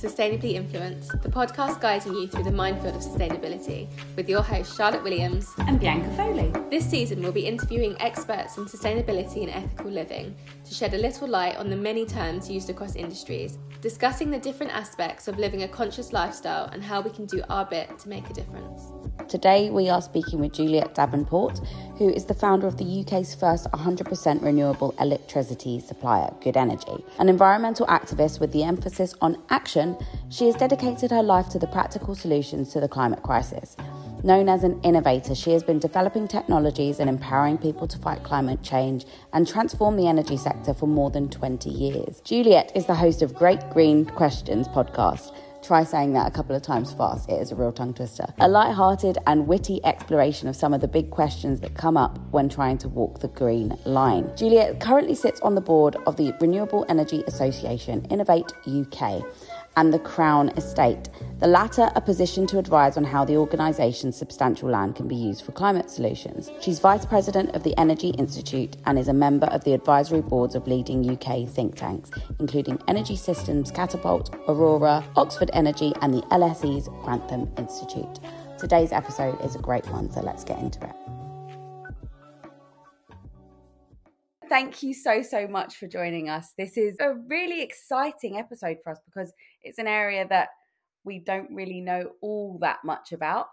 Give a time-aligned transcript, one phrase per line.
[0.00, 3.86] Sustainably Influenced, the podcast guiding you through the minefield of sustainability,
[4.16, 6.50] with your hosts Charlotte Williams and Bianca Foley.
[6.70, 10.34] This season, we'll be interviewing experts in sustainability and ethical living
[10.64, 14.72] to shed a little light on the many terms used across industries, discussing the different
[14.72, 18.30] aspects of living a conscious lifestyle and how we can do our bit to make
[18.30, 18.99] a difference.
[19.28, 21.60] Today, we are speaking with Juliet Davenport,
[21.98, 27.04] who is the founder of the UK's first 100% renewable electricity supplier, Good Energy.
[27.18, 29.96] An environmental activist with the emphasis on action,
[30.28, 33.76] she has dedicated her life to the practical solutions to the climate crisis.
[34.22, 38.62] Known as an innovator, she has been developing technologies and empowering people to fight climate
[38.62, 42.20] change and transform the energy sector for more than 20 years.
[42.20, 45.32] Juliet is the host of Great Green Questions podcast
[45.70, 48.26] Try saying that a couple of times fast, it is a real tongue twister.
[48.40, 52.48] A light-hearted and witty exploration of some of the big questions that come up when
[52.48, 54.32] trying to walk the green line.
[54.36, 59.22] Juliet currently sits on the board of the Renewable Energy Association Innovate UK
[59.76, 64.68] and the Crown Estate, the latter a position to advise on how the organisation's substantial
[64.68, 66.50] land can be used for climate solutions.
[66.60, 70.54] She's Vice President of the Energy Institute and is a member of the advisory boards
[70.54, 76.88] of leading UK think tanks, including Energy Systems Catapult, Aurora, Oxford Energy, and the LSE's
[77.04, 78.20] Grantham Institute.
[78.58, 80.94] Today's episode is a great one, so let's get into it.
[84.50, 86.52] thank you so, so much for joining us.
[86.58, 89.32] This is a really exciting episode for us because
[89.62, 90.48] it's an area that
[91.04, 93.46] we don't really know all that much about.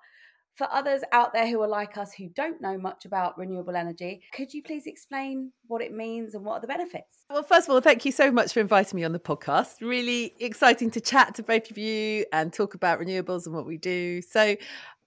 [0.55, 4.23] For others out there who are like us who don't know much about renewable energy,
[4.33, 7.25] could you please explain what it means and what are the benefits?
[7.30, 9.75] Well, first of all, thank you so much for inviting me on the podcast.
[9.81, 13.78] Really exciting to chat to both of you and talk about renewables and what we
[13.78, 14.23] do.
[14.23, 14.55] So,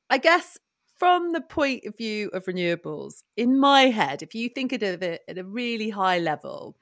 [0.08, 0.56] I guess
[1.00, 5.22] from the point of view of renewables, in my head, if you think of it
[5.26, 6.76] at a really high level,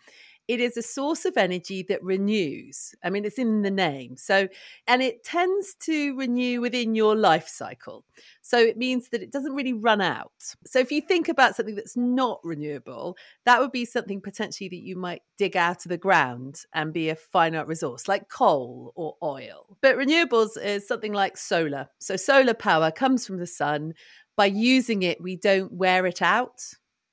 [0.48, 2.94] it is a source of energy that renews.
[3.04, 4.16] I mean, it's in the name.
[4.16, 4.48] So,
[4.86, 8.04] and it tends to renew within your life cycle.
[8.40, 10.32] So it means that it doesn't really run out.
[10.66, 14.82] So if you think about something that's not renewable, that would be something potentially that
[14.82, 19.16] you might dig out of the ground and be a finite resource like coal or
[19.22, 19.76] oil.
[19.82, 21.88] But renewables is something like solar.
[21.98, 23.92] So solar power comes from the sun.
[24.34, 26.62] By using it, we don't wear it out,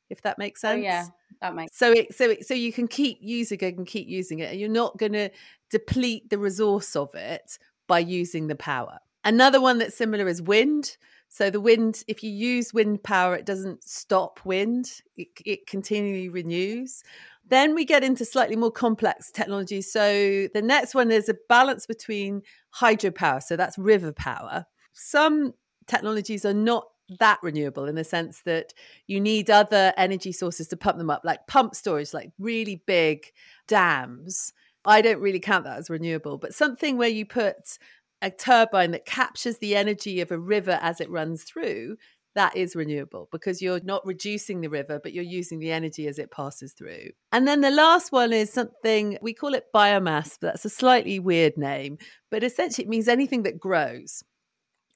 [0.09, 0.79] if that makes sense.
[0.79, 1.07] Oh, yeah
[1.53, 4.51] that so it so it so you can keep using it and keep using it
[4.51, 5.29] and you're not going to
[5.69, 7.57] deplete the resource of it
[7.88, 9.00] by using the power.
[9.23, 10.97] Another one that's similar is wind.
[11.29, 16.29] So the wind if you use wind power it doesn't stop wind it, it continually
[16.29, 17.03] renews.
[17.47, 21.85] Then we get into slightly more complex technologies so the next one is a balance
[21.85, 22.41] between
[22.79, 24.66] hydropower so that's river power.
[24.94, 25.53] Some
[25.88, 26.85] technologies are not
[27.19, 28.73] that renewable in the sense that
[29.07, 33.31] you need other energy sources to pump them up, like pump storage, like really big
[33.67, 34.53] dams.
[34.85, 37.77] I don't really count that as renewable, but something where you put
[38.21, 41.97] a turbine that captures the energy of a river as it runs through,
[42.35, 46.19] that is renewable because you're not reducing the river, but you're using the energy as
[46.19, 47.09] it passes through.
[47.31, 51.17] And then the last one is something we call it biomass, but that's a slightly
[51.17, 51.97] weird name,
[52.29, 54.23] but essentially it means anything that grows.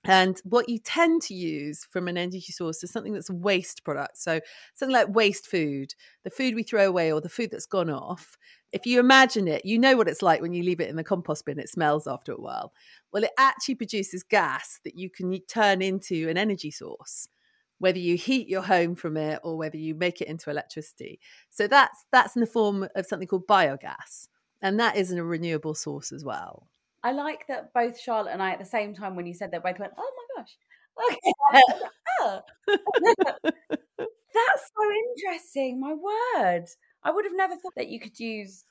[0.10, 3.84] And what you tend to use from an energy source is something that's a waste
[3.84, 4.18] product.
[4.18, 4.40] So
[4.74, 5.94] something like waste food,
[6.24, 8.36] the food we throw away or the food that's gone off.
[8.72, 11.04] If you imagine it, you know what it's like when you leave it in the
[11.04, 12.74] compost bin, it smells after a while.
[13.14, 17.28] Well, it actually produces gas that you can turn into an energy source
[17.80, 21.18] whether you heat your home from it or whether you make it into electricity.
[21.50, 24.28] So that's that's in the form of something called biogas.
[24.62, 26.68] And that is a renewable source as well.
[27.04, 29.64] I like that both Charlotte and I, at the same time, when you said that,
[29.64, 30.58] both went, "Oh my gosh."
[31.12, 31.62] Okay.
[32.22, 32.42] oh.
[33.98, 35.80] That's so interesting.
[35.80, 36.66] My word.
[37.04, 38.66] I would have never thought that you could use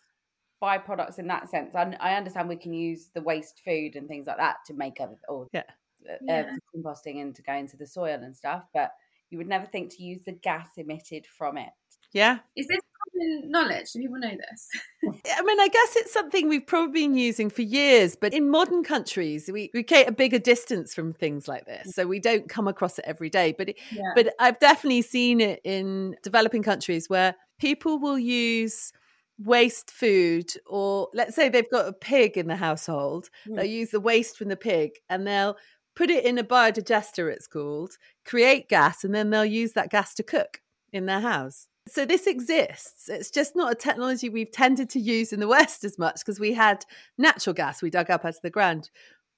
[0.62, 1.75] byproducts in that sense.
[1.75, 5.00] I, I understand we can use the waste food and things like that to make
[5.00, 5.62] other or yeah.
[6.08, 6.50] Uh, yeah.
[6.75, 8.93] composting and to go into the soil and stuff, but
[9.31, 11.70] you would never think to use the gas emitted from it.
[12.12, 12.38] Yeah.
[12.56, 12.81] Is this
[13.12, 13.93] common knowledge?
[13.93, 14.69] Do people know this?
[15.05, 18.84] I mean, I guess it's something we've probably been using for years, but in modern
[18.84, 21.94] countries, we, we create a bigger distance from things like this.
[21.94, 23.55] So we don't come across it every day.
[23.56, 24.12] But, it, yeah.
[24.14, 28.93] but I've definitely seen it in developing countries where people will use
[29.38, 33.54] waste food or let's say they've got a pig in the household mm.
[33.54, 35.56] they'll use the waste from the pig and they'll
[35.94, 37.93] put it in a biodigester it's called
[38.25, 40.61] create gas and then they'll use that gas to cook
[40.93, 43.08] in their house so this exists.
[43.08, 46.40] It's just not a technology we've tended to use in the West as much because
[46.40, 46.85] we had
[47.17, 48.90] natural gas we dug up out of the ground.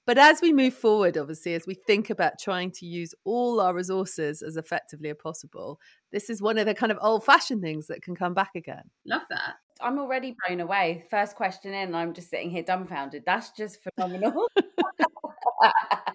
[0.07, 3.73] But as we move forward, obviously, as we think about trying to use all our
[3.73, 5.79] resources as effectively as possible,
[6.11, 8.83] this is one of the kind of old fashioned things that can come back again.
[9.05, 9.55] Love that.
[9.79, 11.05] I'm already blown away.
[11.09, 13.23] First question in, I'm just sitting here dumbfounded.
[13.25, 14.47] That's just phenomenal.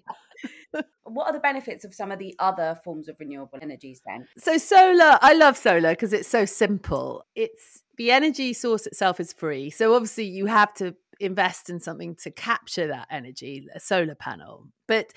[1.05, 4.27] what are the benefits of some of the other forms of renewable energies then?
[4.39, 7.25] So solar, I love solar because it's so simple.
[7.35, 9.71] It's the energy source itself is free.
[9.71, 14.69] So obviously you have to invest in something to capture that energy, a solar panel.
[14.87, 15.13] But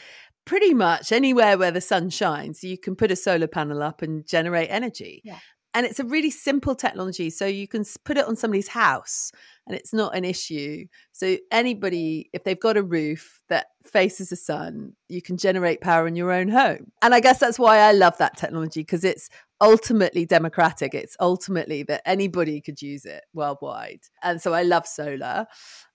[0.46, 4.26] pretty much anywhere where the sun shines, you can put a solar panel up and
[4.28, 5.22] generate energy.
[5.24, 5.40] Yeah.
[5.74, 7.30] And it's a really simple technology.
[7.30, 9.32] So you can put it on somebody's house
[9.68, 10.86] and it's not an issue.
[11.12, 16.08] So anybody, if they've got a roof that faces the sun, you can generate power
[16.08, 16.92] in your own home.
[17.02, 19.30] And I guess that's why I love that technology because it's
[19.62, 20.94] ultimately democratic.
[20.96, 24.02] It's ultimately that anybody could use it worldwide.
[24.24, 25.46] And so I love solar.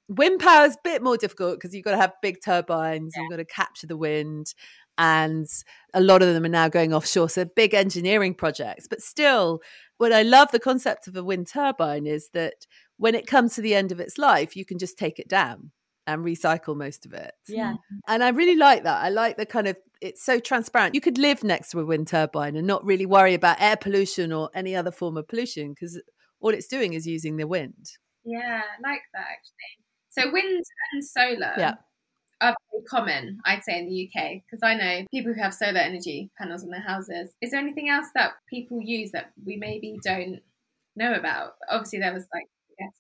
[0.06, 3.22] Wind power is a bit more difficult because you've got to have big turbines, yeah.
[3.22, 4.54] you've got to capture the wind,
[4.98, 5.46] and
[5.92, 7.28] a lot of them are now going offshore.
[7.28, 8.86] So big engineering projects.
[8.88, 9.60] But still,
[9.98, 13.60] what I love the concept of a wind turbine is that when it comes to
[13.60, 15.72] the end of its life, you can just take it down
[16.06, 17.32] and recycle most of it.
[17.48, 17.74] Yeah.
[18.06, 19.02] And I really like that.
[19.02, 20.94] I like the kind of it's so transparent.
[20.94, 24.32] You could live next to a wind turbine and not really worry about air pollution
[24.32, 26.00] or any other form of pollution because
[26.40, 27.92] all it's doing is using the wind.
[28.24, 29.84] Yeah, I like that actually.
[30.10, 31.74] So wind and solar yeah.
[32.44, 35.80] Are very common, I'd say, in the UK because I know people who have solar
[35.80, 37.30] energy panels on their houses.
[37.40, 40.40] Is there anything else that people use that we maybe don't
[40.96, 41.52] know about?
[41.70, 42.44] Obviously, there was like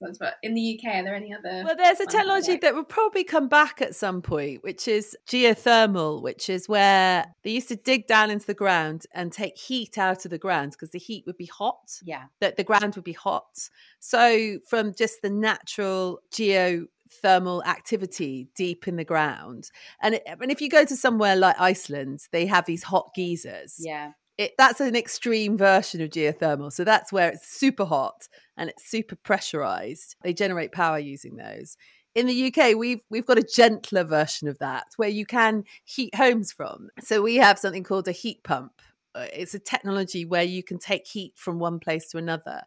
[0.00, 1.62] ones, but in the UK, are there any other?
[1.64, 6.22] Well, there's a technology that will probably come back at some point, which is geothermal,
[6.22, 10.24] which is where they used to dig down into the ground and take heat out
[10.24, 12.00] of the ground because the heat would be hot.
[12.02, 12.24] Yeah.
[12.40, 13.68] That the ground would be hot.
[14.00, 19.70] So, from just the natural geo thermal activity deep in the ground.
[20.00, 23.76] And, it, and if you go to somewhere like Iceland, they have these hot geysers.
[23.78, 24.12] Yeah.
[24.36, 26.72] It, that's an extreme version of geothermal.
[26.72, 30.16] So that's where it's super hot and it's super pressurized.
[30.22, 31.76] They generate power using those.
[32.14, 36.14] In the UK, we've we've got a gentler version of that where you can heat
[36.14, 36.88] homes from.
[37.00, 38.72] So we have something called a heat pump.
[39.16, 42.62] Uh, it's a technology where you can take heat from one place to another.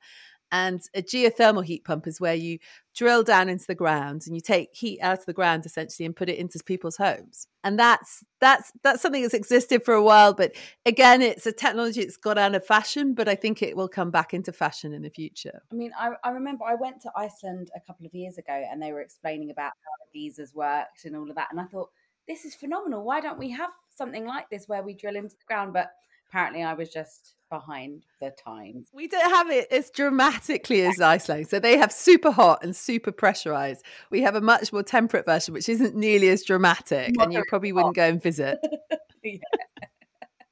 [0.52, 2.60] And a geothermal heat pump is where you
[2.96, 6.16] drill down into the ground and you take heat out of the ground essentially and
[6.16, 7.48] put it into people's homes.
[7.64, 10.54] And that's that's that's something that's existed for a while, but
[10.86, 14.10] again, it's a technology that's got out of fashion, but I think it will come
[14.10, 15.62] back into fashion in the future.
[15.72, 18.82] I mean, I, I remember I went to Iceland a couple of years ago and
[18.82, 21.50] they were explaining about how the geysers worked and all of that.
[21.52, 21.90] And I thought,
[22.28, 23.04] this is phenomenal.
[23.04, 25.74] Why don't we have something like this where we drill into the ground?
[25.74, 25.92] But
[26.30, 28.90] apparently I was just behind the times.
[28.94, 31.48] We don't have it as dramatically as Iceland.
[31.48, 33.86] So they have super hot and super pressurized.
[34.10, 37.72] We have a much more temperate version, which isn't nearly as dramatic, and you probably
[37.72, 38.60] wouldn't go and visit.
[39.24, 39.38] yeah.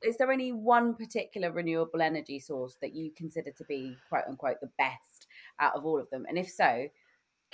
[0.01, 4.57] Is there any one particular renewable energy source that you consider to be quote unquote
[4.61, 5.27] the best
[5.59, 6.25] out of all of them?
[6.29, 6.87] And if so,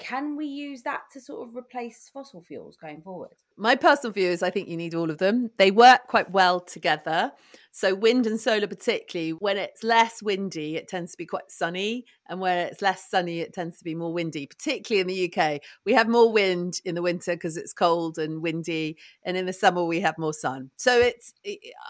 [0.02, 3.36] can we use that to sort of replace fossil fuels going forward?
[3.56, 5.52] My personal view is I think you need all of them.
[5.58, 7.34] They work quite well together.
[7.72, 12.06] So, wind and solar, particularly, when it's less windy, it tends to be quite sunny.
[12.28, 15.62] And where it's less sunny, it tends to be more windy, particularly in the UK.
[15.86, 18.98] We have more wind in the winter because it's cold and windy.
[19.24, 20.72] And in the summer, we have more sun.
[20.78, 21.32] So, it's,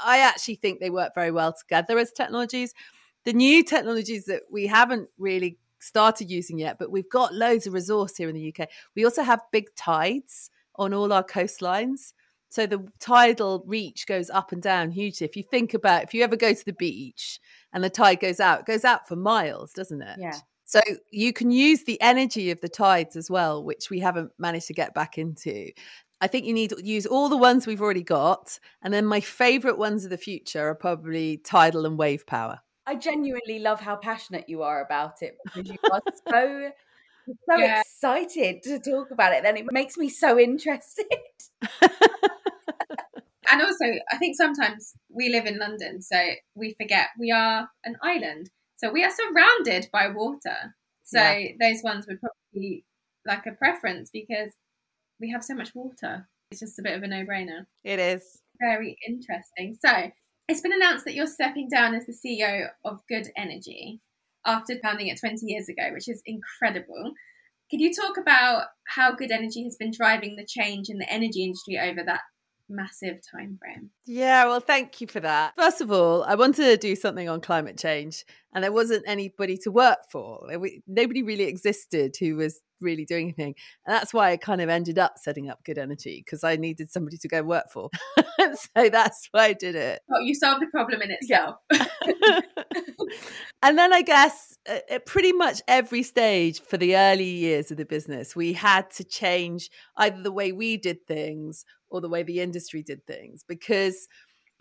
[0.03, 2.73] I actually think they work very well together as technologies.
[3.23, 7.73] The new technologies that we haven't really started using yet, but we've got loads of
[7.73, 8.69] resource here in the UK.
[8.95, 12.13] We also have big tides on all our coastlines.
[12.49, 15.25] So the tidal reach goes up and down hugely.
[15.25, 17.39] If you think about if you ever go to the beach
[17.71, 20.17] and the tide goes out, it goes out for miles, doesn't it?
[20.19, 20.37] Yeah.
[20.65, 24.67] So you can use the energy of the tides as well, which we haven't managed
[24.67, 25.71] to get back into.
[26.21, 28.59] I think you need to use all the ones we've already got.
[28.81, 32.61] And then my favorite ones of the future are probably tidal and wave power.
[32.87, 36.71] I genuinely love how passionate you are about it because you are so
[37.27, 37.81] so yeah.
[37.81, 39.43] excited to talk about it.
[39.43, 41.05] Then it makes me so interested.
[43.51, 46.17] and also, I think sometimes we live in London, so
[46.55, 48.49] we forget we are an island.
[48.77, 50.75] So we are surrounded by water.
[51.03, 51.49] So yeah.
[51.59, 52.85] those ones would probably be
[53.25, 54.51] like a preference because
[55.19, 56.27] we have so much water.
[56.49, 57.65] It's just a bit of a no brainer.
[57.83, 58.41] It is.
[58.59, 59.77] Very interesting.
[59.79, 60.11] So
[60.51, 64.01] it's been announced that you're stepping down as the CEO of Good Energy
[64.45, 67.13] after founding it 20 years ago, which is incredible.
[67.69, 71.45] Could you talk about how Good Energy has been driving the change in the energy
[71.45, 72.19] industry over that
[72.71, 73.89] massive time frame.
[74.05, 75.53] Yeah, well, thank you for that.
[75.55, 79.57] First of all, I wanted to do something on climate change, and there wasn't anybody
[79.57, 80.47] to work for.
[80.87, 83.55] Nobody really existed who was really doing anything.
[83.85, 86.91] And that's why I kind of ended up setting up Good Energy because I needed
[86.91, 87.89] somebody to go work for.
[88.39, 90.01] so that's why I did it.
[90.07, 91.57] Well, you solved the problem in itself.
[93.61, 97.85] and then I guess at pretty much every stage for the early years of the
[97.85, 102.39] business, we had to change either the way we did things or the way the
[102.39, 104.07] industry did things because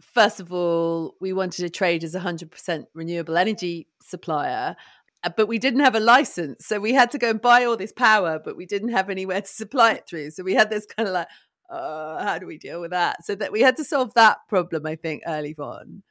[0.00, 4.76] first of all, we wanted to trade as a 100% renewable energy supplier.
[5.22, 6.66] Uh, but we didn't have a license.
[6.66, 9.42] So we had to go and buy all this power, but we didn't have anywhere
[9.42, 10.30] to supply it through.
[10.30, 11.28] So we had this kind of like,
[11.68, 13.25] uh, how do we deal with that?
[13.25, 16.02] So that we had to solve that problem, I think, early on.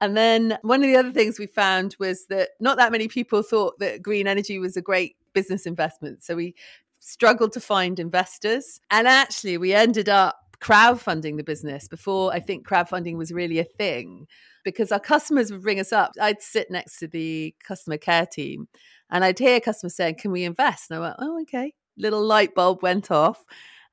[0.00, 3.42] And then one of the other things we found was that not that many people
[3.42, 6.24] thought that green energy was a great business investment.
[6.24, 6.54] So we
[6.98, 8.80] struggled to find investors.
[8.90, 13.64] And actually, we ended up crowdfunding the business before I think crowdfunding was really a
[13.64, 14.26] thing
[14.64, 16.12] because our customers would ring us up.
[16.20, 18.68] I'd sit next to the customer care team
[19.10, 20.90] and I'd hear customers saying, Can we invest?
[20.90, 21.74] And I went, Oh, okay.
[21.98, 23.44] Little light bulb went off.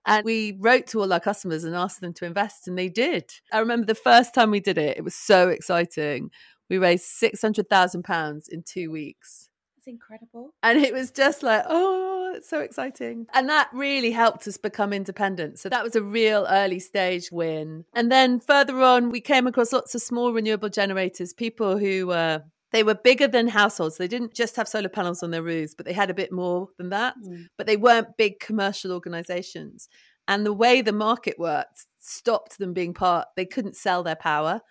[0.05, 3.29] And we wrote to all our customers and asked them to invest, and they did.
[3.51, 6.31] I remember the first time we did it, it was so exciting.
[6.69, 9.48] We raised £600,000 in two weeks
[9.89, 10.51] incredible.
[10.63, 13.25] And it was just like, oh, it's so exciting.
[13.33, 15.59] And that really helped us become independent.
[15.59, 17.85] So that was a real early stage win.
[17.93, 22.43] And then further on, we came across lots of small renewable generators, people who were.
[22.71, 23.97] they were bigger than households.
[23.97, 26.69] They didn't just have solar panels on their roofs, but they had a bit more
[26.77, 27.15] than that.
[27.17, 27.47] Mm.
[27.57, 29.89] But they weren't big commercial organizations.
[30.27, 34.61] And the way the market worked stopped them being part, they couldn't sell their power.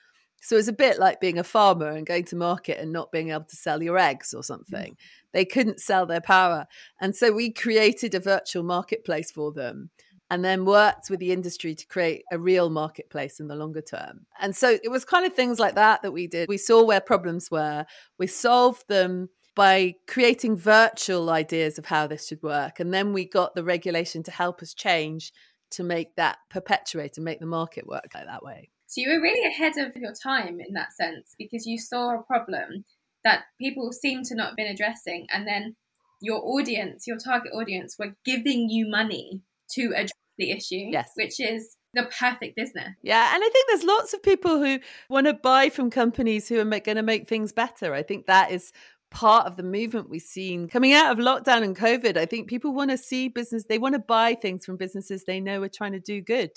[0.40, 3.30] So it's a bit like being a farmer and going to market and not being
[3.30, 4.92] able to sell your eggs or something.
[4.92, 4.96] Mm.
[5.32, 6.66] They couldn't sell their power.
[7.00, 9.90] And so we created a virtual marketplace for them
[10.30, 14.26] and then worked with the industry to create a real marketplace in the longer term.
[14.40, 16.48] And so it was kind of things like that that we did.
[16.48, 17.86] We saw where problems were,
[18.18, 22.78] we solved them by creating virtual ideas of how this should work.
[22.78, 25.32] And then we got the regulation to help us change
[25.70, 28.70] to make that perpetuate and make the market work like that way.
[28.88, 32.22] So you were really ahead of your time in that sense because you saw a
[32.22, 32.86] problem
[33.22, 35.76] that people seem to not have been addressing, and then
[36.22, 39.42] your audience, your target audience, were giving you money
[39.72, 41.10] to address the issue, yes.
[41.16, 42.94] which is the perfect business.
[43.02, 44.78] Yeah, and I think there's lots of people who
[45.10, 47.92] want to buy from companies who are going to make things better.
[47.92, 48.72] I think that is
[49.10, 52.16] part of the movement we've seen coming out of lockdown and COVID.
[52.16, 55.40] I think people want to see business, they want to buy things from businesses they
[55.40, 56.52] know are trying to do good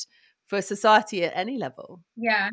[0.48, 2.02] for society at any level.
[2.16, 2.50] Yeah,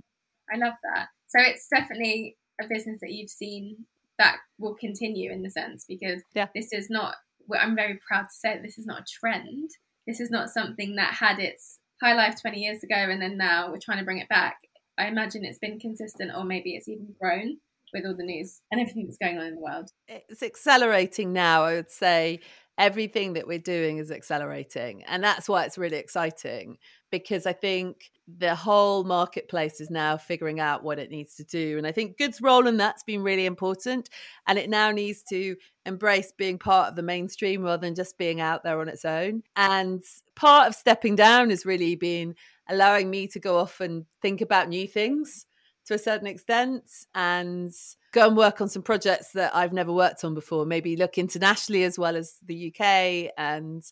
[0.53, 1.09] I love that.
[1.29, 3.87] So it's definitely a business that you've seen
[4.19, 6.49] that will continue in the sense because yeah.
[6.55, 7.15] this is not,
[7.59, 9.71] I'm very proud to say this is not a trend.
[10.07, 13.71] This is not something that had its high life 20 years ago and then now
[13.71, 14.59] we're trying to bring it back.
[14.99, 17.59] I imagine it's been consistent or maybe it's even grown
[17.93, 19.91] with all the news and everything that's going on in the world.
[20.09, 22.41] It's accelerating now, I would say.
[22.77, 25.03] Everything that we're doing is accelerating.
[25.05, 26.79] And that's why it's really exciting
[27.11, 31.79] because I think the whole marketplace is now figuring out what it needs to do.
[31.79, 34.11] And I think Good's role in that's been really important.
[34.47, 38.41] And it now needs to embrace being part of the mainstream rather than just being
[38.41, 39.43] out there on its own.
[39.57, 40.03] And
[40.37, 42.35] part of stepping down has really been
[42.69, 45.47] allowing me to go off and think about new things
[45.87, 46.85] to a certain extent
[47.15, 47.73] and
[48.13, 50.67] go and work on some projects that I've never worked on before.
[50.67, 53.83] Maybe look internationally as well as the UK and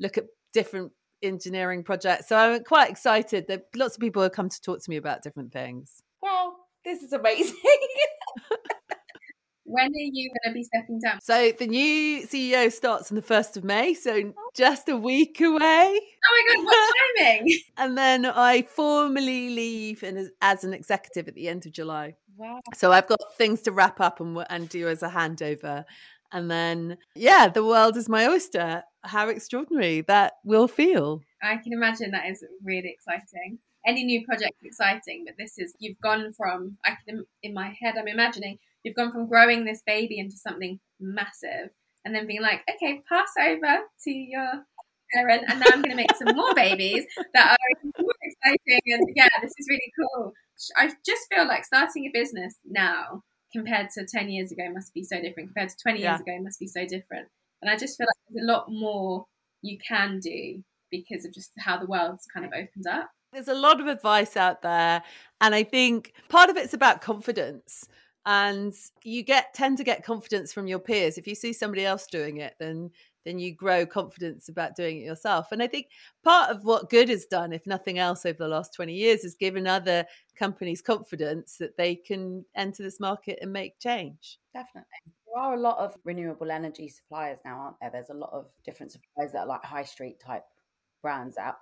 [0.00, 0.90] look at different
[1.24, 2.28] engineering project.
[2.28, 5.22] So I'm quite excited that lots of people have come to talk to me about
[5.22, 6.02] different things.
[6.22, 7.56] Well, this is amazing.
[9.64, 11.20] when are you going to be stepping down?
[11.20, 14.50] So the new CEO starts on the 1st of May, so oh.
[14.54, 15.58] just a week away.
[15.58, 17.58] Oh my God, what timing?
[17.76, 22.14] and then I formally leave and as an executive at the end of July.
[22.36, 22.60] Wow.
[22.74, 25.84] So I've got things to wrap up and, and do as a handover.
[26.32, 28.82] And then, yeah, the world is my oyster.
[29.04, 31.22] How extraordinary that will feel.
[31.42, 33.58] I can imagine that is really exciting.
[33.86, 37.76] Any new project is exciting, but this is, you've gone from, I can, in my
[37.78, 41.70] head, I'm imagining, you've gone from growing this baby into something massive
[42.04, 44.64] and then being like, okay, pass over to your
[45.12, 48.80] parent, and now I'm going to make some more babies that are more exciting.
[48.86, 50.32] And yeah, this is really cool.
[50.76, 55.04] I just feel like starting a business now compared to 10 years ago must be
[55.04, 56.10] so different compared to 20 yeah.
[56.10, 57.28] years ago must be so different
[57.64, 59.24] and i just feel like there's a lot more
[59.62, 63.54] you can do because of just how the world's kind of opened up there's a
[63.54, 65.02] lot of advice out there
[65.40, 67.88] and i think part of it's about confidence
[68.26, 72.06] and you get tend to get confidence from your peers if you see somebody else
[72.06, 72.90] doing it then
[73.24, 75.50] then you grow confidence about doing it yourself.
[75.50, 75.88] And I think
[76.22, 79.34] part of what good has done, if nothing else, over the last 20 years is
[79.34, 80.04] given other
[80.36, 84.38] companies confidence that they can enter this market and make change.
[84.52, 85.12] Definitely.
[85.34, 87.90] There are a lot of renewable energy suppliers now, aren't there?
[87.92, 90.44] There's a lot of different suppliers that are like high street type
[91.02, 91.56] brands out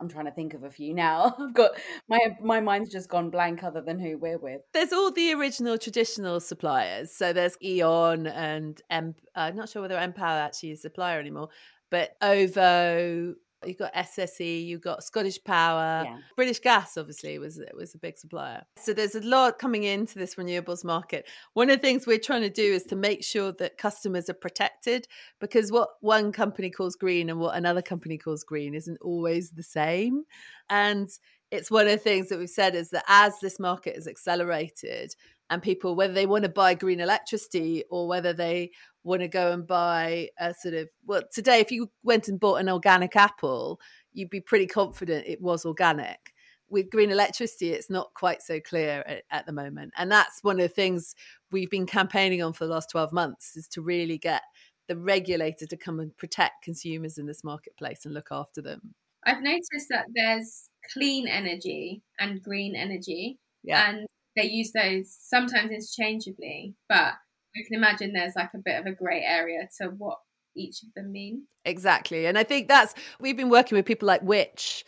[0.00, 1.34] I'm trying to think of a few now.
[1.40, 1.72] I've got
[2.08, 4.60] my my mind's just gone blank other than who we're with.
[4.72, 7.12] There's all the original traditional suppliers.
[7.12, 11.18] So there's E.ON and M I'm uh, not sure whether Npower actually is a supplier
[11.18, 11.48] anymore,
[11.90, 13.34] but OVO,
[13.66, 16.18] You've got SSE, you've got Scottish Power, yeah.
[16.36, 16.96] British Gas.
[16.96, 18.62] Obviously, was was a big supplier.
[18.76, 21.26] So there's a lot coming into this renewables market.
[21.54, 24.34] One of the things we're trying to do is to make sure that customers are
[24.34, 25.08] protected,
[25.40, 29.64] because what one company calls green and what another company calls green isn't always the
[29.64, 30.22] same.
[30.70, 31.08] And
[31.50, 35.14] it's one of the things that we've said is that as this market has accelerated,
[35.50, 38.70] and people whether they want to buy green electricity or whether they
[39.04, 42.56] want to go and buy a sort of well today if you went and bought
[42.56, 43.80] an organic apple
[44.18, 46.34] you'd be pretty confident it was organic.
[46.70, 49.92] With green electricity it's not quite so clear at, at, the moment.
[49.96, 51.14] And that's one of the things
[51.50, 54.42] we've been campaigning on for the last 12 months is to really get
[54.86, 58.94] the regulator to come and protect consumers in this marketplace and look after them.
[59.24, 63.90] I've noticed that there's clean energy and green energy yeah.
[63.90, 67.14] and they use those sometimes interchangeably but
[67.56, 70.18] I can imagine there's like a bit of a grey area to what
[70.56, 71.44] each of them mean.
[71.64, 72.26] Exactly.
[72.26, 74.84] And I think that's, we've been working with people like Which.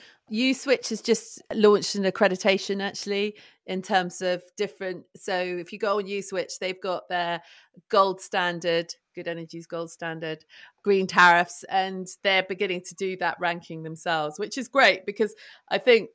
[0.53, 3.35] Switch has just launched an accreditation actually
[3.67, 5.05] in terms of different.
[5.17, 7.43] So if you go on Uswitch, they've got their
[7.89, 10.45] gold standard, Good Energy's gold standard,
[10.85, 15.35] green tariffs, and they're beginning to do that ranking themselves, which is great because
[15.69, 16.11] I think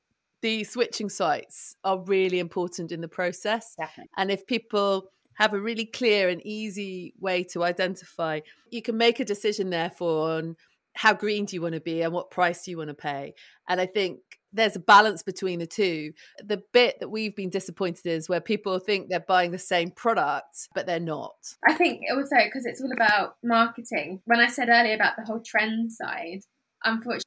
[0.46, 3.74] the switching sites are really important in the process.
[3.80, 4.12] Definitely.
[4.16, 8.40] And if people have a really clear and easy way to identify.
[8.72, 10.56] You can make a decision, therefore, on
[10.94, 13.34] how green do you want to be and what price do you want to pay.
[13.68, 14.20] And I think
[14.54, 16.14] there's a balance between the two.
[16.42, 20.70] The bit that we've been disappointed is where people think they're buying the same product,
[20.74, 21.36] but they're not.
[21.68, 24.22] I think also because it's all about marketing.
[24.26, 26.42] When I said earlier about the whole trend side,
[26.86, 27.24] unfortunately,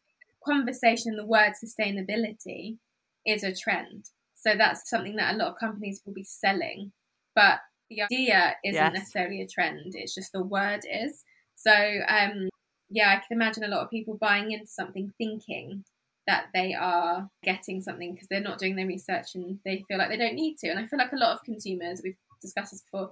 [0.47, 2.79] the conversation, the word sustainability
[3.29, 4.07] is a trend.
[4.35, 6.93] So that's something that a lot of companies will be selling.
[7.35, 8.93] But the idea isn't yes.
[8.93, 11.73] necessarily a trend it's just the word is so
[12.09, 12.49] um
[12.91, 15.85] yeah i can imagine a lot of people buying into something thinking
[16.27, 20.11] that they are getting something because they're not doing their research and they feel like
[20.11, 22.83] they don't need to and i feel like a lot of consumers we've discussed this
[22.83, 23.11] before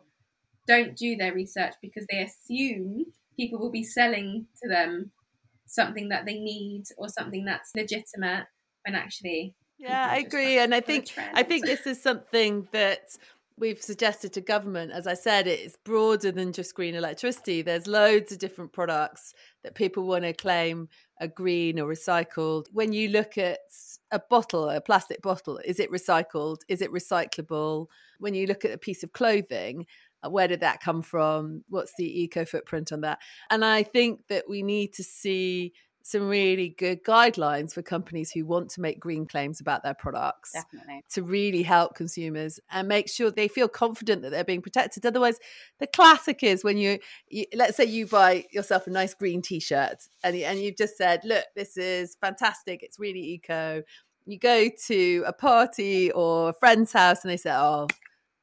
[0.66, 5.11] don't do their research because they assume people will be selling to them
[5.66, 8.46] something that they need or something that's legitimate
[8.85, 13.17] when actually yeah i agree and i think i think this is something that
[13.59, 17.62] we've suggested to government, as I said, it's broader than just green electricity.
[17.62, 19.33] There's loads of different products
[19.65, 20.89] that people want to claim
[21.21, 22.67] are green or recycled.
[22.73, 23.61] When you look at
[24.11, 26.59] a bottle, a plastic bottle, is it recycled?
[26.69, 27.87] Is it recyclable?
[28.19, 29.87] When you look at a piece of clothing,
[30.23, 31.65] uh, where did that come from?
[31.69, 33.21] What's the eco footprint on that?
[33.51, 35.73] And I think that we need to see
[36.07, 40.53] some really good guidelines for companies who want to make green claims about their products
[40.53, 41.03] Definitely.
[41.11, 45.05] to really help consumers and make sure they feel confident that they're being protected.
[45.05, 45.40] Otherwise
[45.81, 50.07] the classic is when you, you let's say you buy yourself a nice green t-shirt
[50.23, 52.85] and, and you've just said look this is fantastic.
[52.85, 53.83] It's really eco.
[54.27, 57.88] You go to a party or a friend's house and they say oh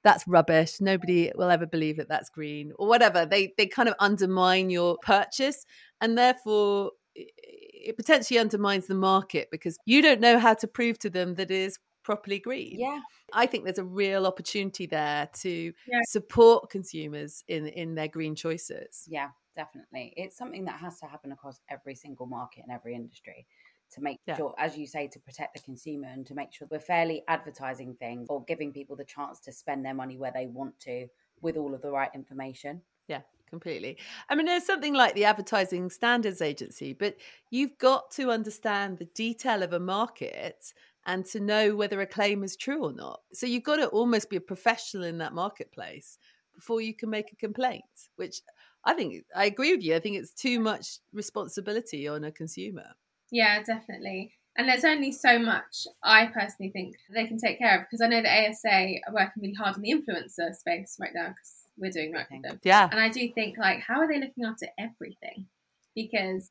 [0.04, 0.82] that's rubbish.
[0.82, 3.26] Nobody will ever believe that that's green or whatever.
[3.26, 5.66] They they kind of undermine your purchase
[6.02, 11.10] and therefore it potentially undermines the market because you don't know how to prove to
[11.10, 12.80] them that it is properly green.
[12.80, 13.00] Yeah.
[13.34, 16.00] I think there's a real opportunity there to yeah.
[16.06, 19.06] support consumers in in their green choices.
[19.08, 20.14] Yeah, definitely.
[20.18, 23.48] It's something that has to happen across every single market and every industry
[23.94, 24.36] to make yeah.
[24.36, 27.96] sure as you say to protect the consumer and to make sure we're fairly advertising
[27.96, 31.08] things or giving people the chance to spend their money where they want to
[31.42, 32.82] with all of the right information.
[33.08, 33.22] Yeah,
[33.54, 33.98] completely.
[34.30, 37.18] I mean, there's something like the Advertising Standards Agency, but
[37.52, 40.74] you've got to understand the detail of a market
[41.06, 43.22] and to know whether a claim is true or not.
[43.32, 46.18] So you've got to almost be a professional in that marketplace
[46.56, 47.84] before you can make a complaint,
[48.16, 48.42] which
[48.86, 49.96] I think I agree with you.
[49.96, 52.88] I think it's too much responsibility on a consumer.
[53.32, 54.34] Yeah, definitely.
[54.58, 58.08] And there's only so much I personally think they can take care of because I
[58.08, 61.92] know the ASA are working really hard in the influencer space right now because we're
[61.92, 62.60] doing work with them.
[62.64, 62.88] Yeah.
[62.92, 65.48] And I do think like, how are they looking after everything?
[65.96, 66.50] Because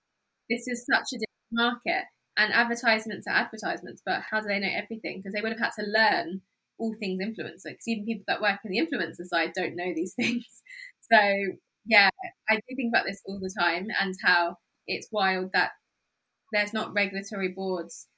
[0.48, 2.04] this is such a different market
[2.36, 5.18] and advertisements are advertisements, but how do they know everything?
[5.18, 6.40] Because they would have had to learn
[6.78, 7.70] all things influencer.
[7.70, 10.46] Because even people that work in the influencer side don't know these things.
[11.10, 11.18] So
[11.84, 12.10] yeah,
[12.48, 14.56] I do think about this all the time and how
[14.86, 15.70] it's wild that
[16.52, 18.08] there's not regulatory boards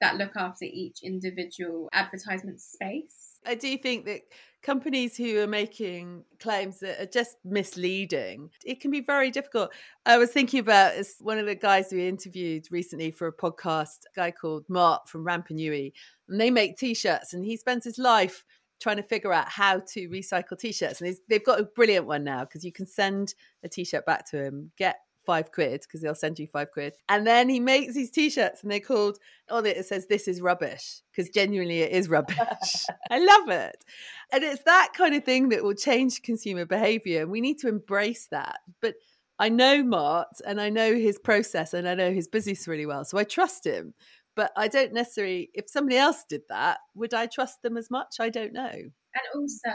[0.00, 3.38] that look after each individual advertisement space.
[3.44, 4.22] I do think that
[4.66, 9.70] companies who are making claims that are just misleading, it can be very difficult.
[10.04, 14.00] I was thinking about as one of the guys we interviewed recently for a podcast,
[14.12, 15.92] a guy called Mart from Rapanui,
[16.28, 18.44] and they make t-shirts and he spends his life
[18.80, 22.40] trying to figure out how to recycle t-shirts and they've got a brilliant one now
[22.40, 26.38] because you can send a t-shirt back to him get five quid because they'll send
[26.38, 26.94] you five quid.
[27.08, 29.18] And then he makes these t-shirts and they're called
[29.50, 32.38] on it it says this is rubbish because genuinely it is rubbish.
[33.10, 33.84] I love it.
[34.32, 37.22] And it's that kind of thing that will change consumer behavior.
[37.22, 38.60] And we need to embrace that.
[38.80, 38.94] But
[39.38, 43.04] I know Mart and I know his process and I know his business really well.
[43.04, 43.94] So I trust him.
[44.34, 48.16] But I don't necessarily, if somebody else did that, would I trust them as much?
[48.20, 48.70] I don't know.
[48.70, 49.70] And also,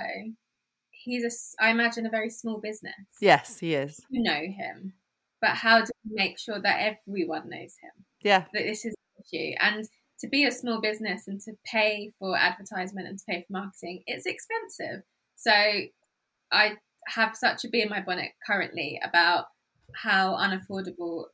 [0.91, 2.93] he's a, I imagine, a very small business.
[3.19, 3.99] Yes, he is.
[4.11, 4.93] You know him
[5.41, 8.05] but how do we make sure that everyone knows him?
[8.23, 8.45] Yeah.
[8.53, 9.55] That this is an issue.
[9.59, 9.87] And
[10.19, 14.03] to be a small business and to pay for advertisement and to pay for marketing,
[14.05, 15.03] it's expensive.
[15.35, 15.51] So
[16.51, 16.73] I
[17.07, 19.45] have such a bee in my bonnet currently about
[19.95, 21.25] how unaffordable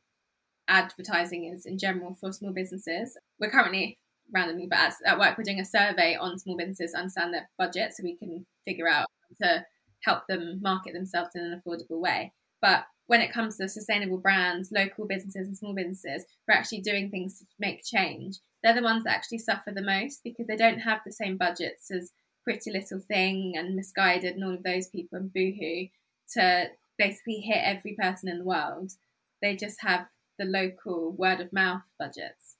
[0.68, 3.16] advertising is in general for small businesses.
[3.38, 3.98] We're currently
[4.32, 7.92] randomly, but at, at work, we're doing a survey on small businesses, understand their budget,
[7.94, 9.06] so we can figure out
[9.42, 9.64] to
[10.04, 12.32] help them market themselves in an affordable way.
[12.60, 16.80] But when it comes to sustainable brands, local businesses, and small businesses who are actually
[16.82, 20.56] doing things to make change, they're the ones that actually suffer the most because they
[20.56, 22.12] don't have the same budgets as
[22.44, 25.88] Pretty Little Thing and Missguided and all of those people and Boohoo
[26.34, 28.92] to basically hit every person in the world.
[29.40, 32.56] They just have the local word of mouth budgets.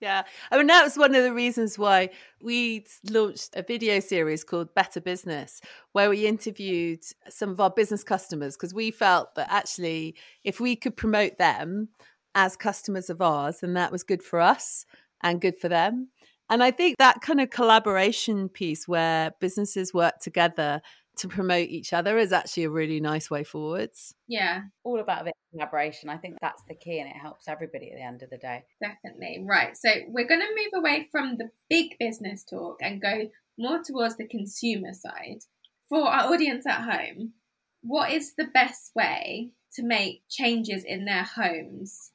[0.00, 0.24] Yeah.
[0.50, 2.10] I mean, that was one of the reasons why
[2.42, 5.60] we launched a video series called Better Business,
[5.92, 10.76] where we interviewed some of our business customers because we felt that actually, if we
[10.76, 11.88] could promote them
[12.34, 14.84] as customers of ours, then that was good for us
[15.22, 16.08] and good for them.
[16.50, 20.82] And I think that kind of collaboration piece where businesses work together
[21.16, 24.14] to promote each other is actually a really nice way forwards.
[24.26, 24.62] Yeah.
[24.82, 26.08] All about a bit of collaboration.
[26.08, 28.64] I think that's the key and it helps everybody at the end of the day.
[28.82, 29.44] Definitely.
[29.48, 29.76] Right.
[29.76, 34.16] So we're going to move away from the big business talk and go more towards
[34.16, 35.40] the consumer side.
[35.88, 37.34] For our audience at home,
[37.82, 42.12] what is the best way to make changes in their homes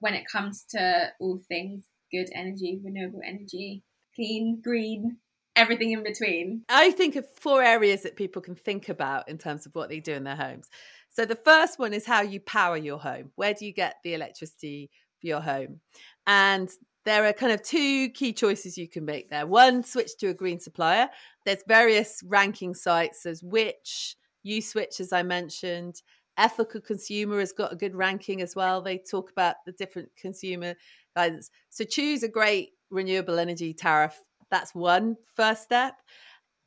[0.00, 3.84] when it comes to all things good energy, renewable energy,
[4.14, 5.18] clean, green,
[5.56, 6.62] everything in between.
[6.68, 10.00] I think of four areas that people can think about in terms of what they
[10.00, 10.68] do in their homes.
[11.10, 13.32] So the first one is how you power your home.
[13.34, 15.80] Where do you get the electricity for your home?
[16.26, 16.70] And
[17.04, 19.46] there are kind of two key choices you can make there.
[19.46, 21.08] One, switch to a green supplier.
[21.44, 23.22] There's various ranking sites.
[23.22, 26.02] There's Which, Uswitch, as I mentioned.
[26.36, 28.80] Ethical Consumer has got a good ranking as well.
[28.80, 30.74] They talk about the different consumer
[31.16, 31.50] guidance.
[31.70, 34.18] So choose a great renewable energy tariff
[34.50, 35.94] that's one first step.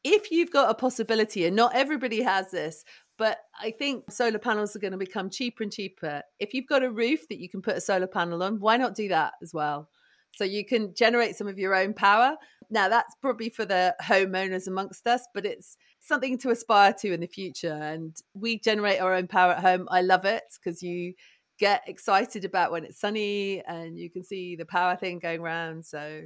[0.04, 2.84] If you've got a possibility, and not everybody has this,
[3.18, 6.22] but I think solar panels are going to become cheaper and cheaper.
[6.40, 8.96] If you've got a roof that you can put a solar panel on, why not
[8.96, 9.90] do that as well?
[10.36, 12.36] So you can generate some of your own power.
[12.72, 17.20] Now, that's probably for the homeowners amongst us, but it's something to aspire to in
[17.20, 17.74] the future.
[17.74, 19.88] And we generate our own power at home.
[19.92, 21.14] I love it because you
[21.60, 25.86] get excited about when it's sunny and you can see the power thing going around.
[25.86, 26.24] So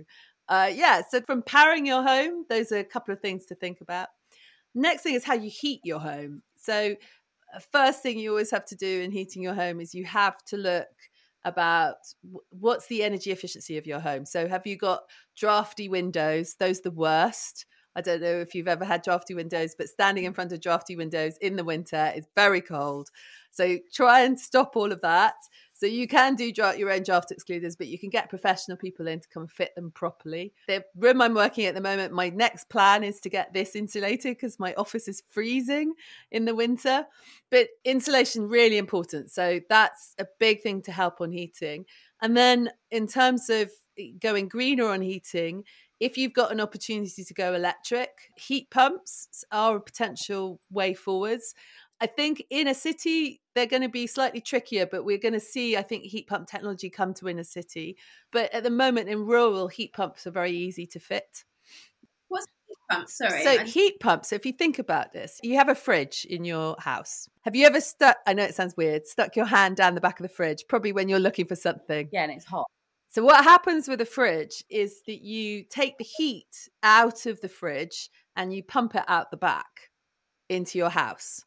[0.49, 3.81] uh, yeah, so from powering your home, those are a couple of things to think
[3.81, 4.09] about.
[4.73, 6.43] Next thing is how you heat your home.
[6.57, 6.95] So,
[7.55, 10.43] uh, first thing you always have to do in heating your home is you have
[10.45, 10.87] to look
[11.43, 11.95] about
[12.49, 14.25] what's the energy efficiency of your home.
[14.25, 15.03] So, have you got
[15.35, 16.55] drafty windows?
[16.59, 17.65] Those are the worst.
[17.95, 20.95] I don't know if you've ever had drafty windows, but standing in front of drafty
[20.95, 23.09] windows in the winter is very cold.
[23.57, 25.33] So try and stop all of that.
[25.73, 29.19] So you can do your own draft excluders, but you can get professional people in
[29.19, 30.53] to come fit them properly.
[30.67, 34.37] The room I'm working at the moment, my next plan is to get this insulated
[34.37, 35.93] because my office is freezing
[36.31, 37.05] in the winter.
[37.51, 39.29] But insulation really important.
[39.29, 41.85] So that's a big thing to help on heating.
[42.21, 43.69] And then in terms of
[44.19, 45.63] going greener on heating,
[45.99, 51.55] if you've got an opportunity to go electric, heat pumps are a potential way forwards.
[51.99, 55.39] I think in a city, they're going to be slightly trickier, but we're going to
[55.39, 57.97] see, I think, heat pump technology come to inner city.
[58.31, 61.43] But at the moment, in rural, heat pumps are very easy to fit.
[62.27, 63.09] What's heat pump?
[63.09, 63.43] Sorry.
[63.43, 63.65] So, I'm...
[63.65, 67.27] heat pumps, if you think about this, you have a fridge in your house.
[67.41, 70.19] Have you ever stuck, I know it sounds weird, stuck your hand down the back
[70.19, 72.09] of the fridge, probably when you're looking for something?
[72.11, 72.67] Yeah, and it's hot.
[73.09, 77.49] So, what happens with a fridge is that you take the heat out of the
[77.49, 79.89] fridge and you pump it out the back
[80.49, 81.43] into your house.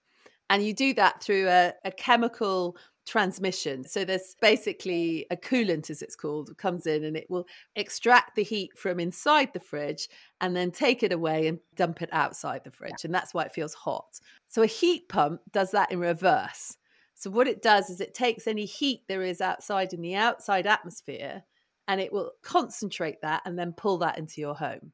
[0.51, 3.85] And you do that through a, a chemical transmission.
[3.85, 8.43] So there's basically a coolant, as it's called, comes in and it will extract the
[8.43, 10.09] heat from inside the fridge
[10.41, 13.05] and then take it away and dump it outside the fridge.
[13.05, 14.21] And that's why it feels hot.
[14.49, 16.77] So a heat pump does that in reverse.
[17.15, 20.67] So what it does is it takes any heat there is outside in the outside
[20.67, 21.45] atmosphere
[21.87, 24.93] and it will concentrate that and then pull that into your home.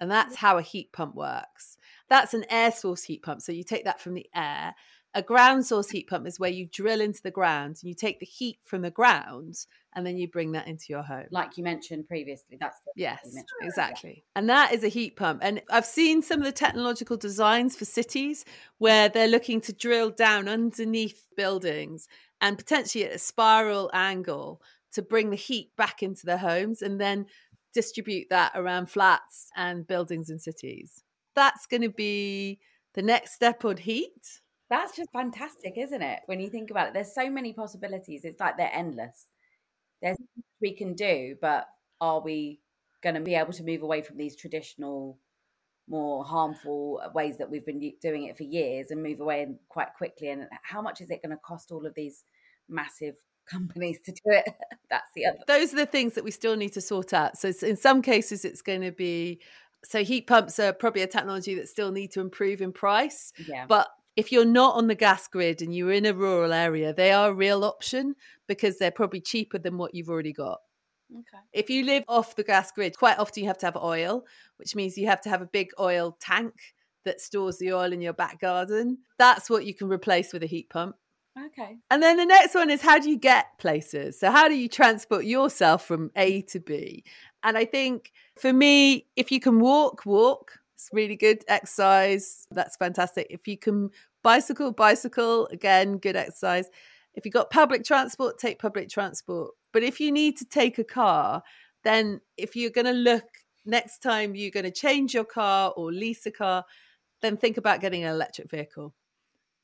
[0.00, 1.76] And that's how a heat pump works.
[2.08, 3.42] That's an air source heat pump.
[3.42, 4.74] So you take that from the air
[5.14, 8.20] a ground source heat pump is where you drill into the ground and you take
[8.20, 11.26] the heat from the ground and then you bring that into your home.
[11.30, 13.20] Like you mentioned previously, that's the yes,
[13.62, 14.24] exactly.
[14.36, 15.40] And that is a heat pump.
[15.42, 18.44] And I've seen some of the technological designs for cities
[18.78, 22.06] where they're looking to drill down underneath buildings
[22.40, 27.00] and potentially at a spiral angle to bring the heat back into their homes and
[27.00, 27.26] then
[27.80, 31.04] distribute that around flats and buildings in cities.
[31.34, 32.58] That's going to be
[32.94, 36.20] the next step on heat that's just fantastic, isn't it?
[36.26, 38.24] When you think about it, there's so many possibilities.
[38.24, 39.26] It's like they're endless.
[40.02, 40.16] There's
[40.60, 41.66] we can do, but
[42.00, 42.60] are we
[43.02, 45.18] going to be able to move away from these traditional,
[45.88, 50.28] more harmful ways that we've been doing it for years and move away quite quickly?
[50.28, 52.24] And how much is it going to cost all of these
[52.68, 53.14] massive
[53.50, 54.48] companies to do it?
[54.90, 55.38] That's the other.
[55.46, 57.38] Those are the things that we still need to sort out.
[57.38, 59.40] So in some cases, it's going to be
[59.84, 63.32] so heat pumps are probably a technology that still need to improve in price.
[63.46, 63.66] Yeah.
[63.68, 67.12] But if you're not on the gas grid and you're in a rural area, they
[67.12, 68.16] are a real option
[68.48, 70.58] because they're probably cheaper than what you've already got.
[71.12, 71.42] Okay.
[71.52, 74.24] If you live off the gas grid, quite often you have to have oil,
[74.56, 76.52] which means you have to have a big oil tank
[77.04, 78.98] that stores the oil in your back garden.
[79.18, 80.96] That's what you can replace with a heat pump.
[81.46, 81.78] Okay.
[81.90, 84.18] And then the next one is how do you get places?
[84.18, 87.04] So, how do you transport yourself from A to B?
[87.42, 90.52] And I think for me, if you can walk, walk.
[90.74, 92.46] It's really good exercise.
[92.52, 93.26] That's fantastic.
[93.30, 93.90] If you can
[94.22, 96.68] bicycle, bicycle, again, good exercise.
[97.14, 99.54] If you've got public transport, take public transport.
[99.72, 101.42] But if you need to take a car,
[101.82, 103.24] then if you're going to look
[103.64, 106.64] next time you're going to change your car or lease a car,
[107.22, 108.94] then think about getting an electric vehicle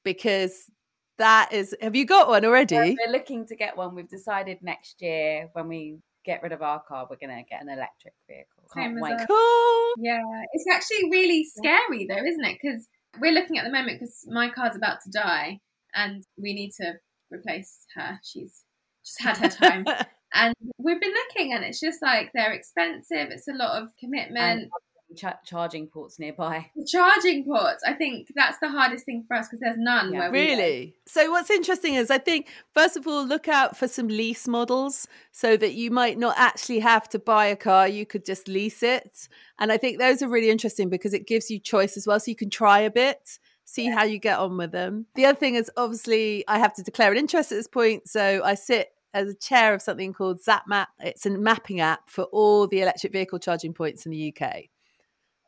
[0.04, 0.70] because
[1.18, 1.74] that is.
[1.80, 2.74] Have you got one already?
[2.74, 3.94] Yeah, we're looking to get one.
[3.94, 7.62] We've decided next year when we get rid of our car, we're going to get
[7.62, 8.64] an electric vehicle.
[8.74, 9.12] Can't wait.
[9.12, 9.92] A, cool.
[9.98, 10.22] Yeah,
[10.52, 12.58] it's actually really scary though, isn't it?
[12.60, 12.88] Because
[13.20, 15.60] we're looking at the moment because my car's about to die
[15.94, 16.94] and we need to
[17.30, 18.18] replace her.
[18.24, 18.62] She's
[19.04, 19.84] just had her time.
[20.34, 23.28] and we've been looking and it's just like they're expensive.
[23.30, 24.62] It's a lot of commitment.
[24.62, 24.70] And
[25.14, 26.70] ch- charging ports nearby.
[26.76, 30.12] The charging ports, I think that's the hardest thing for us because there's none.
[30.12, 30.28] Yeah.
[30.28, 30.96] really?
[31.06, 35.06] So what's interesting is I think first of all look out for some lease models
[35.32, 37.88] so that you might not actually have to buy a car.
[37.88, 41.50] You could just lease it, and I think those are really interesting because it gives
[41.50, 44.56] you choice as well, so you can try a bit see how you get on
[44.56, 45.06] with them.
[45.14, 48.08] The other thing is obviously I have to declare an interest at this point.
[48.08, 50.86] So I sit as a chair of something called ZapMap.
[51.00, 54.64] It's a mapping app for all the electric vehicle charging points in the UK.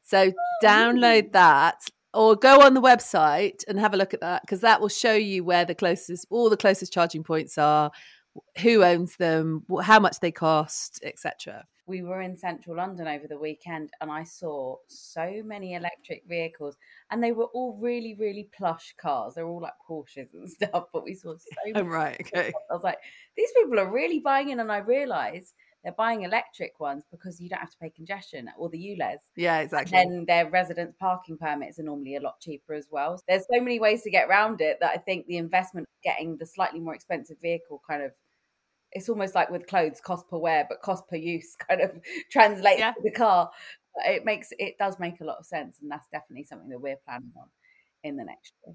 [0.06, 4.60] So download that or go on the website and have a look at that because
[4.60, 7.90] that will show you where the closest, all the closest charging points are,
[8.62, 11.64] who owns them, how much they cost, etc.
[11.88, 16.76] We were in central London over the weekend and I saw so many electric vehicles
[17.10, 19.34] and they were all really, really plush cars.
[19.34, 21.86] They're all like Porsches and stuff, but we saw so oh, many.
[21.88, 22.20] Oh, right.
[22.20, 22.52] Okay.
[22.70, 22.98] I was like,
[23.36, 24.60] these people are really buying in.
[24.60, 25.52] And I realized
[25.86, 29.18] they're buying electric ones because you don't have to pay congestion or the ULEZ.
[29.36, 29.96] Yeah, exactly.
[29.96, 33.22] And their residence parking permits are normally a lot cheaper as well.
[33.28, 36.46] There's so many ways to get around it that I think the investment getting the
[36.46, 38.10] slightly more expensive vehicle kind of
[38.90, 41.92] it's almost like with clothes, cost per wear, but cost per use kind of
[42.32, 42.90] translates yeah.
[42.90, 43.48] to the car.
[44.06, 46.98] It makes it does make a lot of sense, and that's definitely something that we're
[47.06, 47.46] planning on
[48.02, 48.74] in the next year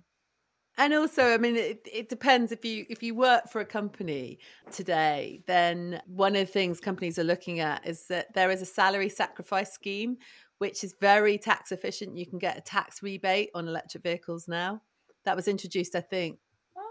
[0.77, 2.51] and also i mean it, it, depends.
[2.51, 4.39] If you if you work for a company
[4.71, 8.65] today then one of the things companies are looking at is that there is a
[8.65, 10.17] salary sacrifice scheme
[10.57, 12.15] which is very tax efficient.
[12.15, 14.81] You can get a tax rebate on electric vehicles now.
[15.25, 16.39] That was introduced i think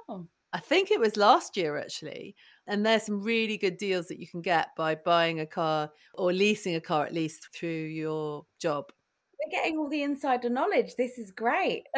[0.08, 0.26] oh.
[0.52, 2.34] I think it was last year actually.
[2.66, 6.32] And there's some really good deals that you can get by buying a car or
[6.32, 8.92] leasing a car at least through your job.
[9.38, 10.96] We're getting all the insider knowledge.
[10.96, 11.84] This is great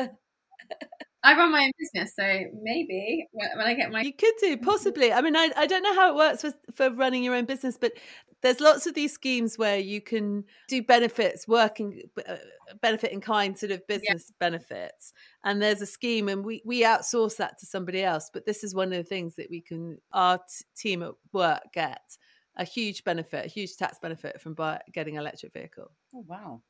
[1.24, 5.12] I run my own business, so maybe when I get my you could do possibly.
[5.12, 7.78] I mean, I I don't know how it works for for running your own business,
[7.80, 7.92] but
[8.42, 12.36] there's lots of these schemes where you can do benefits, working uh,
[12.80, 14.36] benefit in kind sort of business yeah.
[14.40, 15.12] benefits,
[15.44, 18.28] and there's a scheme, and we we outsource that to somebody else.
[18.32, 21.62] But this is one of the things that we can our t- team at work
[21.72, 22.02] get
[22.56, 25.92] a huge benefit, a huge tax benefit from buy, getting an electric vehicle.
[26.14, 26.62] Oh wow!